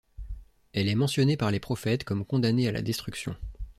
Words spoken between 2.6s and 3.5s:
à la destruction.